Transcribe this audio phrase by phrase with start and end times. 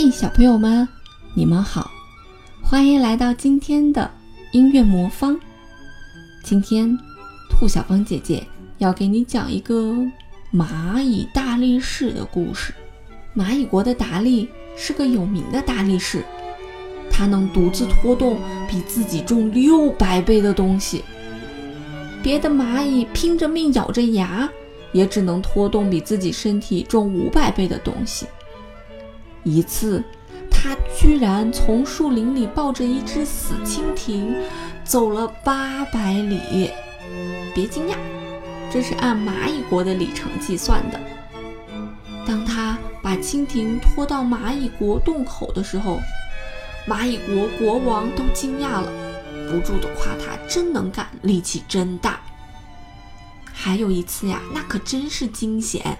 [0.00, 0.86] 嘿，小朋友们，
[1.34, 1.90] 你们好，
[2.62, 4.08] 欢迎来到今天的
[4.52, 5.36] 音乐魔方。
[6.44, 6.96] 今天，
[7.50, 8.46] 兔小芳姐姐
[8.78, 9.96] 要给你讲一个
[10.54, 12.72] 蚂蚁大力士的故事。
[13.34, 16.22] 蚂蚁国的达利是个有名的大力士，
[17.10, 18.38] 他能独自拖动
[18.70, 21.02] 比自己重六百倍的东西。
[22.22, 24.48] 别的蚂蚁拼着命咬着牙，
[24.92, 28.26] 也只能拖动比自己身体重五百倍的东西。
[29.48, 30.02] 一次，
[30.50, 34.34] 他居然从树林里抱着一只死蜻蜓
[34.84, 36.70] 走了八百里。
[37.54, 37.94] 别惊讶，
[38.70, 41.00] 这是按蚂蚁国的里程计算的。
[42.26, 45.98] 当他把蜻蜓拖到蚂蚁国洞口的时候，
[46.86, 48.92] 蚂蚁国国王都惊讶了，
[49.50, 52.20] 不住地夸他真能干，力气真大。
[53.50, 55.98] 还有一次呀，那可真是惊险。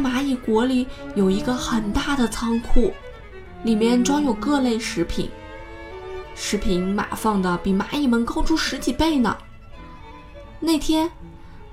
[0.00, 2.92] 蚂蚁国里有一个很大的仓库，
[3.64, 5.28] 里面装有各类食品，
[6.34, 9.36] 食品码放的比蚂蚁们高出十几倍呢。
[10.60, 11.10] 那天，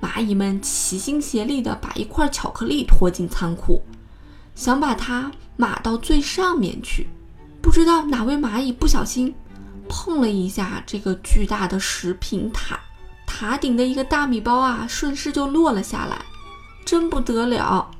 [0.00, 3.82] 蚂蚁们齐心协力地把一块巧克力拖进仓库，
[4.54, 7.08] 想把它码到最上面去。
[7.60, 9.34] 不知道哪位蚂蚁不小心
[9.88, 12.78] 碰了一下这个巨大的食品塔，
[13.26, 16.24] 塔顶的一个大米包啊，顺势就落了下来，
[16.84, 17.90] 真不得了！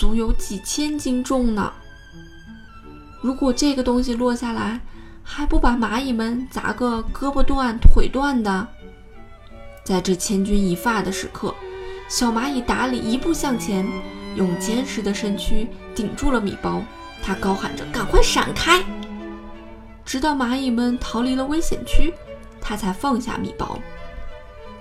[0.00, 1.70] 足有几千斤重呢！
[3.20, 4.80] 如果这个东西落下来，
[5.22, 8.66] 还不把蚂蚁们砸个胳膊断腿断的？
[9.84, 11.54] 在这千钧一发的时刻，
[12.08, 13.86] 小蚂蚁达里一步向前，
[14.36, 16.82] 用坚实的身躯顶住了米包。
[17.22, 18.82] 他高喊着：“赶快闪开！”
[20.02, 22.14] 直到蚂蚁们逃离了危险区，
[22.58, 23.78] 他才放下米包。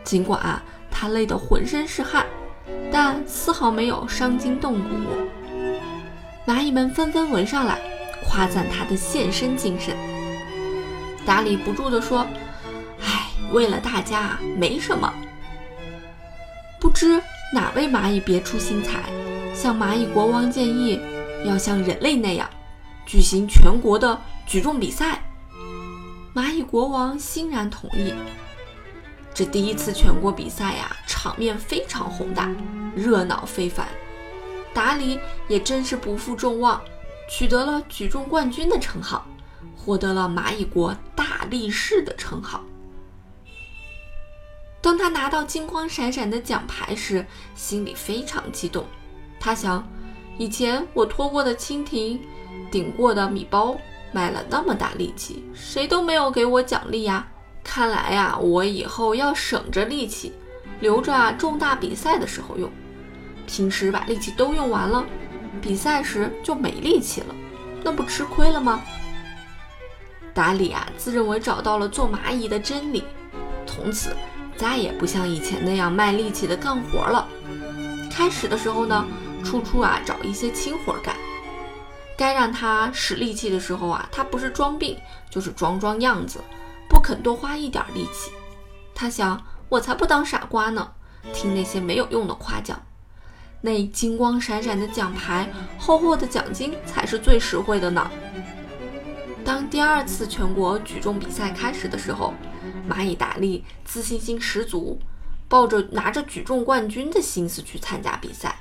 [0.05, 2.25] 尽管啊，他累得浑身是汗。
[2.91, 4.89] 但丝毫没有伤筋动骨。
[6.45, 7.77] 蚂蚁们纷纷围上来，
[8.25, 9.95] 夸赞他的献身精神。
[11.25, 12.25] 达里不住地说
[13.05, 15.13] ：“哎，为了大家，没什么。”
[16.81, 17.21] 不知
[17.53, 19.03] 哪位蚂蚁别出心裁，
[19.53, 20.99] 向蚂蚁国王建议，
[21.45, 22.49] 要像人类那样
[23.05, 25.21] 举行全国的举重比赛。
[26.33, 28.13] 蚂蚁国王欣然同意。
[29.39, 32.53] 这第一次全国比赛呀，场面非常宏大，
[32.93, 33.87] 热闹非凡。
[34.73, 35.17] 达里
[35.47, 36.81] 也真是不负众望，
[37.29, 39.25] 取得了举重冠军的称号，
[39.77, 42.65] 获得了蚂蚁国大力士的称号。
[44.81, 48.85] 当他拿到金光闪闪的奖牌时，心里非常激动。
[49.39, 49.87] 他想，
[50.37, 52.19] 以前我拖过的蜻蜓，
[52.69, 53.77] 顶过的米包，
[54.11, 57.25] 卖了那么大力气，谁都没有给我奖励呀。
[57.63, 60.33] 看来呀，我以后要省着力气，
[60.79, 62.69] 留着啊重大比赛的时候用。
[63.45, 65.05] 平时把力气都用完了，
[65.61, 67.35] 比赛时就没力气了，
[67.83, 68.81] 那不吃亏了吗？
[70.33, 73.03] 达里啊，自认为找到了做蚂蚁的真理，
[73.65, 74.15] 从此
[74.55, 77.27] 再也不像以前那样卖力气的干活了。
[78.11, 79.05] 开始的时候呢，
[79.43, 81.15] 处处啊找一些轻活干，
[82.17, 84.97] 该让他使力气的时候啊，他不是装病
[85.29, 86.39] 就是装装样子。
[86.89, 88.31] 不肯多花一点力气，
[88.93, 90.91] 他想，我才不当傻瓜呢，
[91.31, 92.81] 听那些没有用的夸奖。
[93.61, 98.09] 那金光闪闪的奖牌，厚厚的奖金才是最实惠的呢。
[99.45, 102.33] 当第二次全国举重比赛开始的时候，
[102.89, 104.99] 蚂蚁达利自信心十足，
[105.47, 108.57] 抱着拿着举重冠军的心思去参加比赛。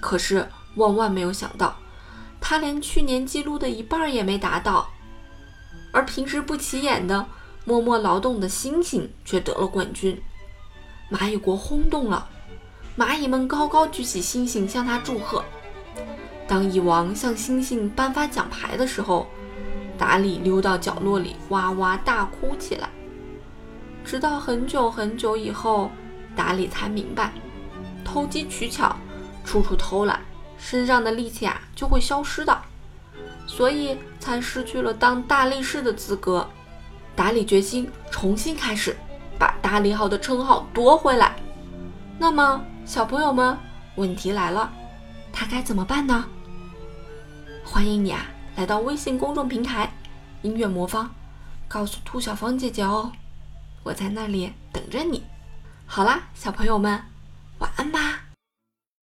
[0.00, 1.76] 可是万万没有想到，
[2.40, 4.88] 他连去年记录的一半也没达到。
[5.92, 7.26] 而平时不起眼的
[7.64, 10.20] 默默劳动的猩猩却得了冠军，
[11.10, 12.28] 蚂蚁国轰动了，
[12.96, 15.44] 蚂蚁们高高举起猩猩向他祝贺。
[16.46, 19.26] 当蚁王向猩猩颁发奖牌的时候，
[19.96, 22.88] 达里溜到角落里哇哇大哭起来。
[24.04, 25.90] 直到很久很久以后，
[26.34, 27.32] 达里才明白，
[28.04, 28.96] 投机取巧、
[29.44, 30.20] 处处偷懒，
[30.58, 32.62] 身上的力气啊就会消失的。
[33.46, 36.48] 所以才失去了当大力士的资格。
[37.16, 38.96] 达里决心重新开始，
[39.38, 41.36] 把大力号的称号夺回来。
[42.18, 43.56] 那么，小朋友们，
[43.96, 44.72] 问题来了，
[45.32, 46.24] 他该怎么办呢？
[47.64, 48.26] 欢迎你啊，
[48.56, 49.92] 来到微信公众平台
[50.42, 51.10] “音乐魔方”，
[51.68, 53.12] 告诉兔小芳姐姐哦，
[53.82, 55.22] 我在那里等着你。
[55.86, 57.02] 好啦，小朋友们，
[57.58, 58.19] 晚安吧。